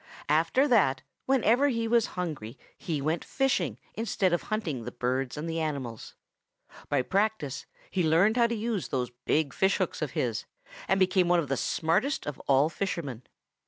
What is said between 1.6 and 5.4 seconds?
he was hungry, he went fishing instead of hunting the birds